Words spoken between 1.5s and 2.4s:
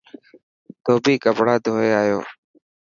ڌوئي آيو.